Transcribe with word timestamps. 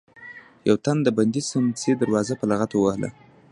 يو 0.67 0.75
تن 0.85 0.97
د 1.03 1.07
بندې 1.17 1.41
سمڅې 1.49 1.91
دروازه 2.01 2.33
په 2.37 2.45
لغته 2.51 2.73
ووهله. 2.77 3.09